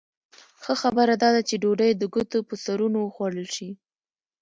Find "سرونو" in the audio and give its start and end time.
2.63-2.97